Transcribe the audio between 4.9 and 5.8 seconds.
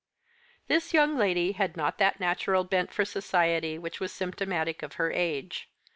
her age.